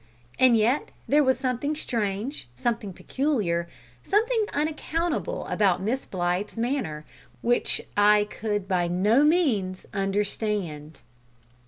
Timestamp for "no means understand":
8.87-11.01